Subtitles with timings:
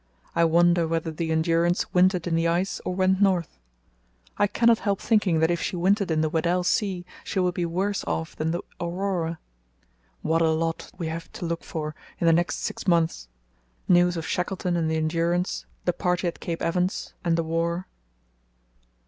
[0.35, 3.59] I wonder whether the Endurance wintered in the ice or went north.
[4.35, 7.67] I cannot help thinking that if she wintered in the Weddell Sea she will be
[7.67, 9.37] worse off than the Aurora.
[10.23, 14.75] What a lot we have to look for in the next six months—news of Shackleton
[14.75, 17.85] and the Endurance, the party at Cape Evans, and the war.